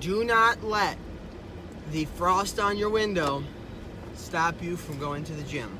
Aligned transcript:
Do 0.00 0.22
not 0.22 0.62
let 0.62 0.96
the 1.90 2.04
frost 2.04 2.60
on 2.60 2.78
your 2.78 2.88
window 2.88 3.42
stop 4.14 4.62
you 4.62 4.76
from 4.76 5.00
going 5.00 5.24
to 5.24 5.32
the 5.32 5.42
gym. 5.42 5.76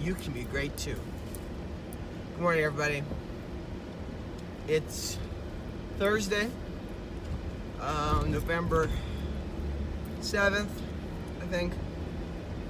You 0.00 0.14
can 0.14 0.32
be 0.32 0.44
great 0.44 0.74
too. 0.78 0.96
Good 2.32 2.40
morning, 2.40 2.64
everybody. 2.64 3.02
It's 4.66 5.18
Thursday, 5.98 6.48
um, 7.82 8.32
November 8.32 8.88
7th, 10.20 10.70
I 11.42 11.46
think. 11.48 11.74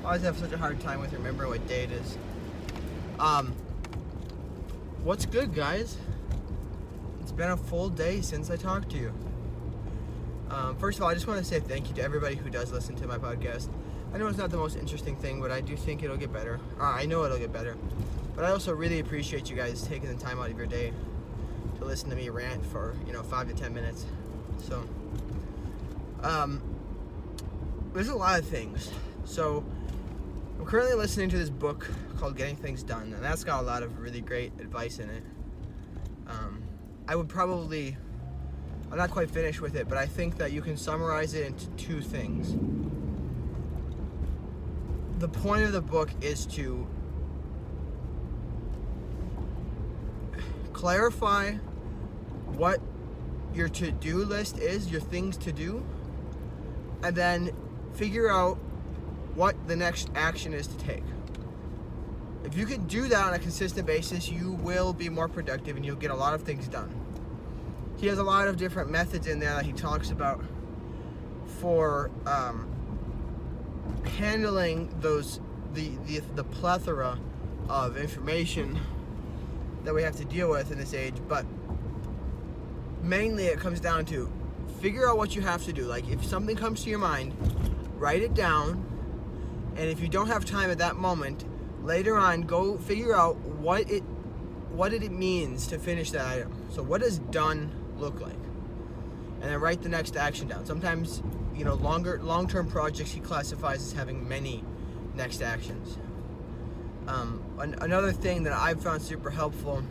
I 0.03 0.07
always 0.07 0.23
have 0.23 0.37
such 0.39 0.51
a 0.51 0.59
hard 0.59 0.81
time 0.81 1.01
with 1.01 1.13
remembering 1.13 1.51
what 1.51 1.69
day 1.69 1.85
it 1.85 1.93
is. 1.93 2.19
Um, 3.21 3.55
what's 5.05 5.25
good, 5.25 5.55
guys? 5.55 5.97
It's 7.21 7.33
been 7.33 7.51
a 7.51 7.57
full 7.57 7.91
day 7.91 8.23
since 8.23 8.51
I 8.51 8.57
talked 8.57 8.91
to 8.91 8.97
you. 8.97 9.13
Um, 10.51 10.77
first 10.77 10.99
of 10.99 11.05
all, 11.05 11.11
I 11.11 11.15
just 11.15 11.27
want 11.27 11.39
to 11.39 11.45
say 11.45 11.61
thank 11.61 11.89
you 11.89 11.95
to 11.97 12.03
everybody 12.03 12.37
who 12.37 12.51
does 12.51 12.71
listen 12.73 12.95
to 12.97 13.07
my 13.07 13.19
podcast. 13.19 13.69
I 14.15 14.19
know 14.19 14.29
it's 14.29 14.39
not 14.39 14.51
the 14.51 14.57
most 14.57 14.77
interesting 14.77 15.17
thing, 15.17 15.41
but 15.41 15.51
I 15.51 15.61
do 15.61 15.77
think 15.77 16.03
it'll 16.03 16.17
get 16.17 16.33
better. 16.33 16.61
Uh, 16.81 16.85
I 16.85 17.07
know 17.07 17.25
it'll 17.25 17.39
get 17.39 17.53
better. 17.53 17.77
But 18.35 18.45
I 18.45 18.51
also 18.51 18.73
really 18.75 19.01
appreciate 19.01 19.51
you 19.51 19.57
guys 19.57 19.83
taking 19.83 20.09
the 20.09 20.23
time 20.23 20.39
out 20.39 20.51
of 20.51 20.57
your 20.57 20.67
day 20.67 20.93
to 21.79 21.85
listen 21.85 22.11
to 22.11 22.17
me 22.17 22.29
rant 22.29 22.65
for, 22.67 22.95
you 23.07 23.13
know, 23.13 23.23
five 23.23 23.49
to 23.49 23.55
ten 23.55 23.75
minutes. 23.75 24.07
So, 24.63 24.85
um, 26.23 26.63
there's 27.93 28.09
a 28.09 28.15
lot 28.15 28.39
of 28.39 28.47
things. 28.47 28.91
So, 29.25 29.65
I'm 30.59 30.67
currently 30.67 30.95
listening 30.95 31.29
to 31.31 31.39
this 31.39 31.51
book 31.51 31.91
called 32.19 32.37
Getting 32.37 32.57
Things 32.57 32.83
Done, 32.83 33.13
and 33.13 33.23
that's 33.23 33.43
got 33.43 33.63
a 33.63 33.67
lot 33.67 33.83
of 33.83 33.99
really 33.99 34.21
great 34.21 34.53
advice 34.61 34.99
in 34.99 35.11
it. 35.11 35.23
Um, 36.29 36.63
I 37.09 37.17
would 37.17 37.29
probably 37.29 37.97
I'm 38.91 38.99
not 38.99 39.11
quite 39.11 39.31
finished 39.31 39.61
with 39.61 39.75
it, 39.75 39.89
but 39.89 39.99
I 39.99 40.07
think 40.07 40.39
that 40.39 40.53
you 40.53 40.63
can 40.63 40.77
summarize 40.77 41.35
it 41.35 41.47
into 41.47 41.67
two 41.71 42.01
things. 42.01 42.57
The 45.19 45.29
point 45.29 45.65
of 45.65 45.73
the 45.73 45.81
book 45.81 46.11
is 46.21 46.47
to 46.47 46.87
clarify 50.73 51.53
what 52.47 52.81
your 53.55 53.69
to 53.69 53.91
do 53.91 54.19
list 54.19 54.59
is, 54.59 54.91
your 54.91 55.01
things 55.01 55.37
to 55.39 55.53
do, 55.53 55.85
and 57.03 57.17
then 57.17 57.51
figure 57.95 58.31
out 58.31 58.57
what 59.35 59.57
the 59.67 59.75
next 59.75 60.11
action 60.15 60.53
is 60.53 60.67
to 60.67 60.79
take. 60.79 61.03
If 62.45 62.57
you 62.57 62.67
can 62.67 62.87
do 62.87 63.09
that 63.09 63.27
on 63.27 63.35
a 63.35 63.39
consistent 63.39 63.87
basis, 63.87 64.31
you 64.31 64.53
will 64.53 64.93
be 64.93 65.09
more 65.09 65.29
productive 65.29 65.77
and 65.77 65.85
you'll 65.85 65.97
get 65.97 66.11
a 66.11 66.15
lot 66.15 66.35
of 66.35 66.43
things 66.43 66.69
done 66.69 67.06
he 67.99 68.07
has 68.07 68.19
a 68.19 68.23
lot 68.23 68.49
of 68.49 68.57
different 68.57 68.91
methods 68.91 69.27
in 69.27 69.39
there 69.39 69.55
that 69.55 69.65
he 69.65 69.73
talks 69.73 70.11
about 70.11 70.45
for 71.61 72.11
um, 72.27 72.69
handling 74.19 74.93
those 75.01 75.41
the, 75.73 75.91
the 76.07 76.21
the 76.35 76.45
plethora 76.45 77.19
of 77.69 77.97
information 77.97 78.79
that 79.85 79.95
we 79.95 80.03
have 80.03 80.17
to 80.17 80.25
deal 80.25 80.51
with 80.51 80.71
in 80.71 80.79
this 80.79 80.95
age 80.95 81.15
but 81.29 81.45
mainly 83.03 83.47
it 83.47 83.59
comes 83.59 83.81
down 83.81 84.05
to 84.05 84.31
figure 84.81 85.09
out 85.09 85.17
what 85.17 85.35
you 85.35 85.43
have 85.43 85.65
to 85.65 85.73
do. 85.73 85.85
Like 85.85 86.09
if 86.09 86.25
something 86.25 86.57
comes 86.57 86.83
to 86.85 86.91
your 86.91 86.99
mind 86.99 87.35
write 87.97 88.23
it 88.23 88.35
down 88.35 88.85
and 89.77 89.89
if 89.89 90.01
you 90.01 90.09
don't 90.09 90.27
have 90.27 90.45
time 90.45 90.71
at 90.71 90.79
that 90.79 90.97
moment 90.97 91.45
later 91.83 92.17
on 92.17 92.43
go 92.43 92.77
figure 92.79 93.15
out 93.15 93.37
what 93.37 93.91
it 93.91 94.03
what 94.71 94.91
did 94.91 95.03
it 95.03 95.13
means 95.13 95.67
to 95.69 95.79
finish 95.79 96.11
that 96.11 96.27
item. 96.27 96.53
So 96.71 96.83
what 96.83 97.03
is 97.03 97.19
done 97.19 97.71
look 97.99 98.21
like? 98.21 98.33
And 99.41 99.51
then 99.51 99.61
write 99.61 99.83
the 99.83 99.89
next 99.89 100.17
action 100.17 100.49
down. 100.49 100.65
Sometimes, 100.67 101.23
you 101.55 101.65
know, 101.65 101.75
longer 101.75 102.21
long-term 102.23 102.69
projects 102.69 103.13
he 103.13 103.21
classifies 103.21 103.83
as 103.83 103.93
having 103.93 104.27
many 104.29 104.65
next 105.15 105.43
actions. 105.43 105.99
Um, 107.07 107.43
an- 107.59 107.77
another 107.81 108.13
thing 108.13 108.43
that 108.45 108.53
I've 108.53 108.83
found 108.83 109.03
super 109.03 109.31
helpful, 109.31 109.83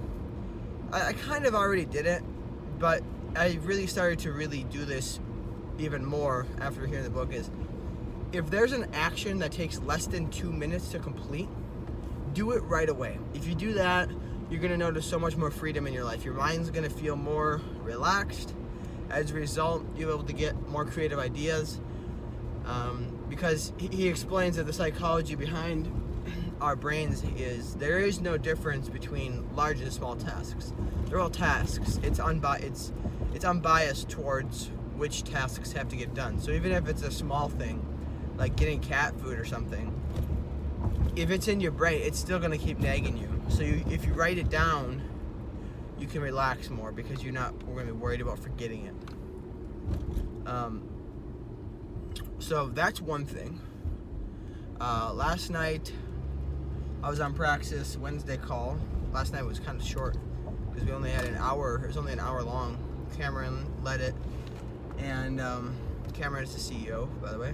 I-, 0.92 1.10
I 1.10 1.14
kind 1.14 1.46
of 1.46 1.56
already 1.56 1.86
did 1.86 2.06
it, 2.06 2.24
but 2.80 3.04
I 3.36 3.60
really 3.64 3.88
started 3.88 4.20
to 4.20 4.32
really 4.32 4.64
do 4.64 4.86
this 4.86 5.20
even 5.78 6.06
more 6.06 6.46
after 6.60 6.86
hearing 6.86 7.04
the 7.04 7.10
book 7.10 7.34
is 7.34 7.50
if 8.32 8.50
there's 8.50 8.72
an 8.72 8.88
action 8.94 9.40
that 9.40 9.52
takes 9.52 9.80
less 9.80 10.08
than 10.08 10.30
two 10.30 10.52
minutes 10.52 10.90
to 10.90 11.00
complete, 11.00 11.48
do 12.34 12.52
it 12.52 12.62
right 12.64 12.90
away. 12.90 13.18
If 13.34 13.48
you 13.48 13.56
do 13.56 13.74
that, 13.74 14.10
you're 14.50 14.60
to 14.72 14.78
notice 14.78 15.06
so 15.06 15.18
much 15.18 15.36
more 15.36 15.50
freedom 15.52 15.88
in 15.88 15.94
your 15.94 16.04
life. 16.04 16.24
Your 16.24 16.34
mind's 16.34 16.70
to 16.84 16.96
feel 16.96 17.16
more 17.16 17.62
relaxed. 17.82 18.54
As 19.10 19.32
a 19.32 19.34
result, 19.34 19.84
you'll 19.96 20.10
be 20.10 20.14
able 20.14 20.24
to 20.26 20.34
get 20.34 20.70
more 20.70 20.86
creative 20.86 21.20
ideas. 21.20 21.80
Um, 22.66 23.16
because 23.30 23.74
he, 23.78 23.88
he 23.88 24.08
explains 24.08 24.58
that 24.58 24.64
the 24.64 24.74
psychology 24.74 25.36
behind 25.36 25.92
our 26.62 26.76
brains 26.76 27.24
is 27.38 27.76
there 27.76 28.00
is 28.00 28.22
no 28.22 28.38
difference 28.38 28.90
between 28.90 29.48
large 29.56 29.82
and 29.82 29.92
small 29.92 30.16
tasks. 30.16 30.74
They're 31.06 31.20
all 31.20 31.30
tasks. 31.30 32.00
It's 32.04 32.20
unbi- 32.20 32.62
it's 32.62 32.92
it's 33.34 33.46
unbiased 33.46 34.10
towards 34.10 34.72
which 34.96 35.24
tasks 35.24 35.74
have 35.74 35.90
to 35.90 35.96
get 35.96 36.14
done. 36.14 36.40
So 36.40 36.52
even 36.52 36.72
if 36.72 36.88
it's 36.88 37.02
a 37.02 37.12
small 37.12 37.50
thing, 37.50 37.86
like 38.38 38.56
getting 38.56 38.80
cat 38.80 39.20
food 39.20 39.38
or 39.38 39.46
something, 39.46 39.94
if 41.16 41.30
it's 41.30 41.48
in 41.48 41.60
your 41.60 41.72
brain, 41.72 42.02
it's 42.04 42.20
still 42.20 42.40
gonna 42.40 42.58
keep 42.58 42.80
nagging 42.80 43.18
you. 43.18 43.30
So 43.50 43.64
you, 43.64 43.84
if 43.90 44.06
you 44.06 44.14
write 44.14 44.38
it 44.38 44.50
down, 44.50 45.02
you 45.98 46.08
can 46.08 46.22
relax 46.22 46.70
more 46.70 46.92
because 46.92 47.24
you're 47.24 47.34
not 47.34 47.54
we're 47.64 47.82
gonna 47.82 47.94
be 47.94 48.00
worried 48.00 48.22
about 48.22 48.40
forgetting 48.40 48.86
it. 48.86 50.48
Um, 50.48 50.84
so 52.40 52.68
that's 52.68 53.02
one 53.02 53.26
thing. 53.26 53.62
Uh, 54.80 55.14
last 55.14 55.50
night, 55.50 55.94
I 57.02 57.10
was 57.10 57.20
on 57.20 57.34
Praxis 57.34 57.98
Wednesday 57.98 58.38
call. 58.38 58.78
Last 59.14 59.32
night 59.32 59.46
was 59.46 59.60
kind 59.60 59.80
of 59.80 59.88
short 59.88 60.18
because 60.70 60.86
we 60.86 60.94
only 60.94 61.12
had 61.12 61.26
an 61.26 61.36
hour. 61.36 61.80
It 61.84 61.88
was 61.88 61.98
only 61.98 62.14
an 62.14 62.20
hour 62.20 62.44
long. 62.44 62.78
Cameron 63.18 63.66
led 63.84 64.02
it, 64.02 64.14
and 64.98 65.40
um, 65.40 65.76
Cameron 66.14 66.44
is 66.44 66.54
the 66.54 66.74
CEO, 66.74 67.08
by 67.22 67.32
the 67.32 67.40
way. 67.40 67.54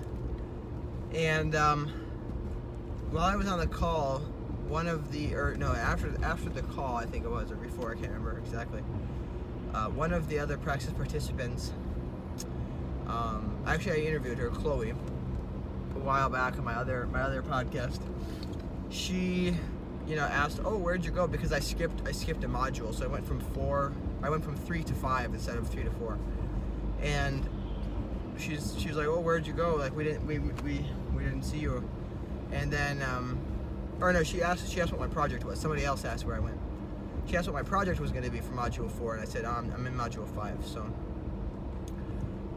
And 1.14 1.56
um, 1.56 1.92
while 3.12 3.26
I 3.26 3.36
was 3.36 3.48
on 3.48 3.60
the 3.60 3.68
call, 3.68 4.20
one 4.68 4.88
of 4.88 5.12
the 5.12 5.36
or 5.36 5.56
no 5.56 5.74
after 5.74 6.14
after 6.24 6.50
the 6.50 6.62
call 6.62 6.96
I 6.96 7.06
think 7.06 7.26
it 7.26 7.30
was 7.30 7.52
or 7.52 7.56
before 7.58 7.92
I 7.92 7.96
can't 7.96 8.08
remember 8.08 8.38
exactly. 8.40 8.82
Uh, 9.74 9.88
one 9.88 10.14
of 10.14 10.28
the 10.28 10.40
other 10.40 10.58
Praxis 10.58 10.92
participants. 10.94 11.74
Um, 13.08 13.58
actually, 13.66 14.02
I 14.02 14.08
interviewed 14.08 14.38
her, 14.38 14.50
Chloe, 14.50 14.92
a 14.92 16.00
while 16.00 16.30
back 16.30 16.58
on 16.58 16.64
my 16.64 16.74
other 16.74 17.08
my 17.08 17.22
other 17.22 17.42
podcast. 17.42 18.00
She, 18.90 19.56
you 20.08 20.16
know, 20.16 20.24
asked, 20.24 20.60
"Oh, 20.64 20.78
where'd 20.78 21.04
you 21.04 21.12
go?" 21.12 21.28
Because 21.28 21.52
I 21.52 21.60
skipped 21.60 22.08
I 22.08 22.12
skipped 22.14 22.44
a 22.46 22.48
module, 22.48 22.94
so 22.94 23.06
I 23.06 23.08
went 23.08 23.28
from 23.28 23.40
four. 23.40 23.92
I 24.24 24.30
went 24.30 24.44
from 24.44 24.56
three 24.56 24.84
to 24.84 24.94
five 24.94 25.34
instead 25.34 25.58
of 25.58 25.68
three 25.68 25.84
to 25.84 25.92
four, 25.92 26.18
and 27.02 27.48
she's 28.38 28.76
she 28.80 28.88
was 28.88 28.98
like, 28.98 29.08
"Oh, 29.08 29.20
where'd 29.20 29.46
you 29.46 29.54
go? 29.54 29.76
Like 29.76 29.96
we 29.96 30.06
didn't 30.06 30.26
we 30.26 30.40
we 30.40 30.86
we 31.14 31.24
didn't 31.24 31.44
see 31.44 31.60
you." 31.60 31.84
And 32.52 32.72
then, 32.72 33.02
um, 33.02 33.40
or 34.00 34.12
no, 34.12 34.24
she 34.24 34.42
asked 34.42 34.72
she 34.72 34.82
asked 34.82 34.92
what 34.92 35.00
my 35.02 35.08
project 35.08 35.46
was. 35.46 35.60
Somebody 35.60 35.86
else 35.86 36.06
asked 36.06 36.26
where 36.26 36.36
I 36.36 36.40
went. 36.40 36.58
She 37.28 37.38
asked 37.38 37.48
what 37.48 37.54
my 37.54 37.64
project 37.64 38.00
was 38.00 38.12
going 38.12 38.24
to 38.24 38.32
be 38.32 38.40
for 38.40 38.54
module 38.54 38.90
four, 38.92 39.14
and 39.14 39.22
I 39.22 39.26
said, 39.26 39.46
I'm, 39.46 39.72
I'm 39.72 39.86
in 39.86 39.94
module 39.94 40.28
five. 40.36 40.58
So, 40.66 40.92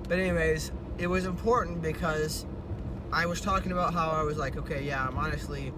but 0.08 0.18
anyways, 0.18 0.72
it 0.98 1.06
was 1.06 1.26
important 1.26 1.82
because 1.82 2.46
I 3.12 3.26
was 3.26 3.40
talking 3.40 3.72
about 3.72 3.94
how 3.94 4.10
I 4.10 4.22
was 4.22 4.38
like, 4.38 4.56
okay, 4.56 4.82
yeah, 4.82 5.06
I'm 5.06 5.18
honestly, 5.18 5.72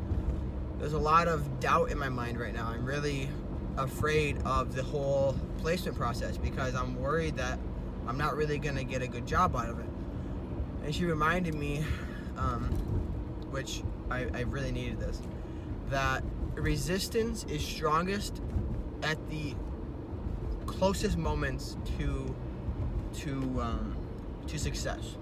there's 0.78 0.92
a 0.92 0.98
lot 0.98 1.28
of 1.28 1.60
doubt 1.60 1.90
in 1.90 1.98
my 1.98 2.08
mind 2.08 2.38
right 2.38 2.54
now. 2.54 2.68
I'm 2.68 2.84
really 2.84 3.28
afraid 3.76 4.38
of 4.44 4.74
the 4.74 4.82
whole 4.82 5.36
placement 5.58 5.96
process 5.96 6.38
because 6.38 6.74
I'm 6.74 6.96
worried 6.96 7.36
that 7.36 7.58
I'm 8.06 8.16
not 8.16 8.36
really 8.36 8.58
going 8.58 8.76
to 8.76 8.84
get 8.84 9.02
a 9.02 9.08
good 9.08 9.26
job 9.26 9.56
out 9.56 9.68
of 9.68 9.78
it. 9.78 9.86
And 10.84 10.94
she 10.94 11.04
reminded 11.04 11.54
me, 11.54 11.84
um, 12.38 12.64
which 13.50 13.82
I, 14.10 14.26
I 14.34 14.40
really 14.42 14.72
needed 14.72 15.00
this, 15.00 15.20
that 15.90 16.22
resistance 16.54 17.44
is 17.44 17.64
strongest 17.64 18.40
at 19.02 19.18
the 19.30 19.54
closest 20.66 21.16
moments 21.16 21.76
to 21.98 22.34
to 23.14 23.32
um, 23.60 23.96
to 24.46 24.58
success. 24.58 25.16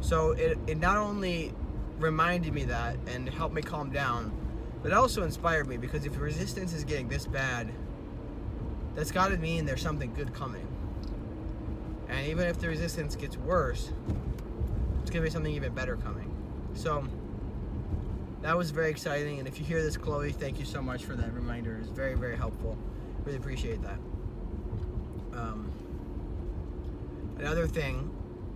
So 0.00 0.32
it, 0.32 0.58
it 0.66 0.78
not 0.78 0.96
only 0.96 1.52
reminded 1.98 2.52
me 2.52 2.64
that 2.64 2.96
and 3.06 3.28
helped 3.28 3.54
me 3.54 3.62
calm 3.62 3.90
down, 3.90 4.32
but 4.82 4.92
it 4.92 4.94
also 4.94 5.22
inspired 5.22 5.66
me 5.66 5.76
because 5.76 6.04
if 6.04 6.18
resistance 6.18 6.72
is 6.72 6.84
getting 6.84 7.08
this 7.08 7.26
bad, 7.26 7.72
that's 8.94 9.10
got 9.10 9.28
to 9.28 9.36
mean 9.36 9.64
there's 9.64 9.82
something 9.82 10.12
good 10.14 10.32
coming. 10.34 10.66
And 12.08 12.26
even 12.28 12.46
if 12.46 12.60
the 12.60 12.68
resistance 12.68 13.16
gets 13.16 13.36
worse, 13.36 13.90
it's 15.00 15.10
gonna 15.10 15.24
be 15.24 15.30
something 15.30 15.52
even 15.52 15.72
better 15.74 15.96
coming. 15.96 16.32
So 16.74 17.04
that 18.46 18.56
was 18.56 18.70
very 18.70 18.90
exciting. 18.90 19.40
And 19.40 19.48
if 19.48 19.58
you 19.58 19.64
hear 19.64 19.82
this, 19.82 19.96
Chloe, 19.96 20.30
thank 20.30 20.60
you 20.60 20.64
so 20.64 20.80
much 20.80 21.04
for 21.04 21.14
that 21.14 21.32
reminder. 21.34 21.78
It's 21.80 21.90
very, 21.90 22.14
very 22.14 22.36
helpful. 22.36 22.78
Really 23.24 23.38
appreciate 23.38 23.82
that. 23.82 23.98
Um, 25.32 25.72
Another 27.38 27.66
thing 27.66 28.10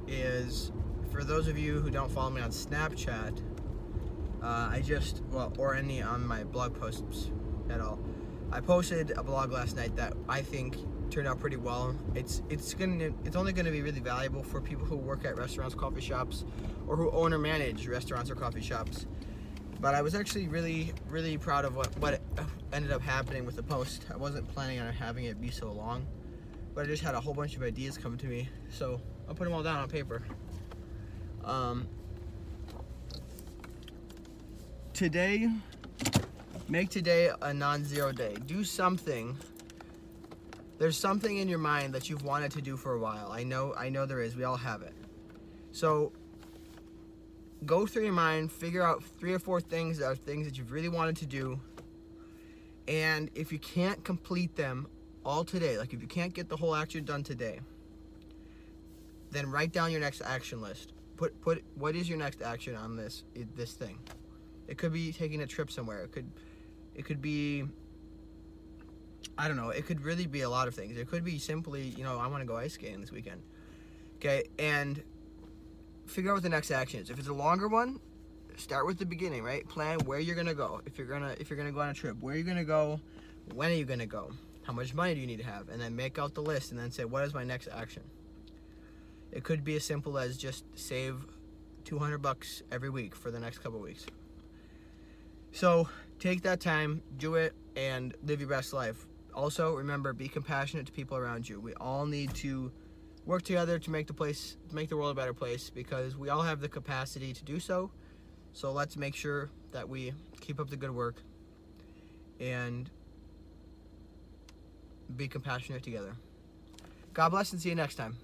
is 0.08 0.72
for 1.10 1.22
those 1.22 1.48
of 1.48 1.58
you 1.58 1.80
who 1.80 1.90
don't 1.90 2.10
follow 2.10 2.30
me 2.30 2.40
on 2.40 2.50
Snapchat, 2.50 3.38
uh, 4.42 4.68
I 4.72 4.80
just 4.84 5.22
well 5.30 5.52
or 5.58 5.74
any 5.74 6.00
on 6.00 6.26
my 6.26 6.44
blog 6.44 6.78
posts 6.78 7.30
at 7.68 7.80
all. 7.80 7.98
I 8.52 8.60
posted 8.60 9.10
a 9.10 9.22
blog 9.22 9.52
last 9.52 9.76
night 9.76 9.94
that 9.96 10.14
I 10.28 10.40
think 10.40 10.78
turned 11.10 11.28
out 11.28 11.40
pretty 11.40 11.56
well. 11.56 11.94
It's 12.14 12.42
it's 12.48 12.72
gonna 12.72 13.10
it's 13.24 13.36
only 13.36 13.52
gonna 13.52 13.70
be 13.70 13.82
really 13.82 14.00
valuable 14.00 14.42
for 14.42 14.62
people 14.62 14.86
who 14.86 14.96
work 14.96 15.26
at 15.26 15.36
restaurants, 15.36 15.74
coffee 15.74 16.00
shops, 16.00 16.44
or 16.88 16.96
who 16.96 17.10
own 17.10 17.34
or 17.34 17.38
manage 17.38 17.86
restaurants 17.86 18.30
or 18.30 18.34
coffee 18.34 18.62
shops. 18.62 19.06
But 19.80 19.94
I 19.94 20.02
was 20.02 20.14
actually 20.14 20.46
really 20.48 20.92
really 21.08 21.38
proud 21.38 21.64
of 21.64 21.74
what 21.74 21.96
what 21.98 22.20
ended 22.72 22.92
up 22.92 23.00
happening 23.00 23.46
with 23.46 23.56
the 23.56 23.62
post. 23.62 24.04
I 24.12 24.16
wasn't 24.16 24.46
planning 24.54 24.78
on 24.78 24.92
having 24.92 25.24
it 25.24 25.40
be 25.40 25.50
so 25.50 25.72
long, 25.72 26.06
but 26.74 26.84
I 26.84 26.88
just 26.88 27.02
had 27.02 27.14
a 27.14 27.20
whole 27.20 27.34
bunch 27.34 27.56
of 27.56 27.62
ideas 27.62 27.96
come 27.96 28.18
to 28.18 28.26
me, 28.26 28.48
so 28.70 29.00
I'll 29.28 29.34
put 29.34 29.44
them 29.44 29.54
all 29.54 29.62
down 29.62 29.78
on 29.78 29.88
paper. 29.88 30.22
Um, 31.44 31.88
today, 34.92 35.48
make 36.68 36.90
today 36.90 37.30
a 37.40 37.54
non-zero 37.54 38.12
day. 38.12 38.36
Do 38.46 38.64
something 38.64 39.36
there's 40.80 40.96
something 40.96 41.36
in 41.36 41.46
your 41.46 41.58
mind 41.58 41.92
that 41.92 42.08
you've 42.08 42.24
wanted 42.24 42.52
to 42.52 42.62
do 42.62 42.74
for 42.74 42.94
a 42.94 42.98
while. 42.98 43.30
I 43.30 43.44
know 43.44 43.74
I 43.76 43.90
know 43.90 44.06
there 44.06 44.22
is. 44.22 44.34
We 44.34 44.44
all 44.44 44.56
have 44.56 44.80
it. 44.80 44.94
So 45.72 46.12
go 47.66 47.86
through 47.86 48.04
your 48.04 48.12
mind, 48.12 48.50
figure 48.50 48.82
out 48.82 49.02
three 49.02 49.32
or 49.32 49.38
four 49.38 49.60
things 49.60 49.98
that 49.98 50.06
are 50.06 50.14
things 50.14 50.46
that 50.46 50.56
you've 50.58 50.72
really 50.72 50.88
wanted 50.88 51.16
to 51.18 51.26
do. 51.26 51.60
And 52.88 53.30
if 53.34 53.52
you 53.52 53.58
can't 53.58 54.02
complete 54.04 54.56
them 54.56 54.88
all 55.24 55.44
today, 55.44 55.78
like 55.78 55.92
if 55.92 56.00
you 56.00 56.08
can't 56.08 56.32
get 56.32 56.48
the 56.48 56.56
whole 56.56 56.74
action 56.74 57.04
done 57.04 57.22
today, 57.22 57.60
then 59.30 59.50
write 59.50 59.72
down 59.72 59.92
your 59.92 60.00
next 60.00 60.22
action 60.22 60.60
list. 60.60 60.92
Put 61.16 61.40
put 61.40 61.62
what 61.74 61.94
is 61.94 62.08
your 62.08 62.18
next 62.18 62.42
action 62.42 62.74
on 62.74 62.96
this 62.96 63.24
this 63.54 63.74
thing? 63.74 63.98
It 64.66 64.78
could 64.78 64.92
be 64.92 65.12
taking 65.12 65.42
a 65.42 65.46
trip 65.46 65.70
somewhere. 65.70 66.02
It 66.02 66.12
could 66.12 66.30
it 66.94 67.04
could 67.04 67.20
be 67.20 67.64
I 69.36 69.48
don't 69.48 69.56
know. 69.56 69.70
It 69.70 69.86
could 69.86 70.02
really 70.02 70.26
be 70.26 70.42
a 70.42 70.50
lot 70.50 70.66
of 70.66 70.74
things. 70.74 70.96
It 70.98 71.08
could 71.08 71.24
be 71.24 71.38
simply, 71.38 71.82
you 71.96 72.04
know, 72.04 72.18
I 72.18 72.26
want 72.26 72.42
to 72.42 72.46
go 72.46 72.56
ice 72.56 72.74
skating 72.74 73.00
this 73.00 73.12
weekend. 73.12 73.42
Okay, 74.16 74.44
and 74.58 75.02
figure 76.10 76.30
out 76.30 76.34
what 76.34 76.42
the 76.42 76.48
next 76.48 76.70
action 76.70 77.00
is. 77.00 77.10
If 77.10 77.18
it's 77.18 77.28
a 77.28 77.32
longer 77.32 77.68
one, 77.68 78.00
start 78.56 78.86
with 78.86 78.98
the 78.98 79.06
beginning, 79.06 79.42
right? 79.42 79.66
Plan 79.68 79.98
where 80.00 80.18
you're 80.18 80.36
gonna 80.36 80.54
go. 80.54 80.80
If 80.84 80.98
you're 80.98 81.06
gonna 81.06 81.34
if 81.38 81.48
you're 81.48 81.56
gonna 81.56 81.72
go 81.72 81.80
on 81.80 81.88
a 81.88 81.94
trip, 81.94 82.16
where 82.20 82.34
are 82.34 82.38
you 82.38 82.44
gonna 82.44 82.64
go? 82.64 83.00
When 83.54 83.70
are 83.70 83.74
you 83.74 83.84
gonna 83.84 84.06
go? 84.06 84.32
How 84.62 84.72
much 84.72 84.94
money 84.94 85.14
do 85.14 85.20
you 85.20 85.26
need 85.26 85.38
to 85.38 85.44
have? 85.44 85.68
And 85.68 85.80
then 85.80 85.96
make 85.96 86.18
out 86.18 86.34
the 86.34 86.42
list 86.42 86.70
and 86.70 86.78
then 86.78 86.90
say, 86.90 87.04
what 87.04 87.24
is 87.24 87.34
my 87.34 87.44
next 87.44 87.68
action? 87.68 88.02
It 89.32 89.44
could 89.44 89.64
be 89.64 89.76
as 89.76 89.84
simple 89.84 90.18
as 90.18 90.36
just 90.36 90.64
save 90.74 91.24
200 91.84 92.18
bucks 92.18 92.62
every 92.70 92.90
week 92.90 93.14
for 93.14 93.30
the 93.30 93.40
next 93.40 93.58
couple 93.58 93.80
weeks. 93.80 94.04
So 95.52 95.88
take 96.18 96.42
that 96.42 96.60
time, 96.60 97.02
do 97.16 97.36
it, 97.36 97.54
and 97.76 98.14
live 98.22 98.40
your 98.40 98.48
best 98.48 98.72
life 98.72 99.06
also 99.34 99.74
remember 99.74 100.12
be 100.12 100.28
compassionate 100.28 100.86
to 100.86 100.92
people 100.92 101.16
around 101.16 101.48
you 101.48 101.60
we 101.60 101.72
all 101.74 102.06
need 102.06 102.32
to 102.34 102.70
work 103.26 103.42
together 103.42 103.78
to 103.78 103.90
make 103.90 104.06
the 104.06 104.12
place 104.12 104.56
make 104.72 104.88
the 104.88 104.96
world 104.96 105.10
a 105.12 105.14
better 105.14 105.34
place 105.34 105.70
because 105.70 106.16
we 106.16 106.28
all 106.28 106.42
have 106.42 106.60
the 106.60 106.68
capacity 106.68 107.32
to 107.32 107.44
do 107.44 107.60
so. 107.60 107.90
So 108.52 108.72
let's 108.72 108.96
make 108.96 109.14
sure 109.14 109.50
that 109.72 109.88
we 109.88 110.12
keep 110.40 110.58
up 110.58 110.70
the 110.70 110.76
good 110.76 110.90
work 110.90 111.22
and 112.40 112.90
be 115.16 115.28
compassionate 115.28 115.82
together. 115.82 116.16
God 117.12 117.30
bless 117.30 117.52
and 117.52 117.60
see 117.60 117.68
you 117.68 117.74
next 117.74 117.96
time 117.96 118.16